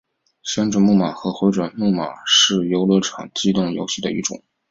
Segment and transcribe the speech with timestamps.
[0.41, 4.41] 旋转木马或回转木马是游乐场机动游戏的一种。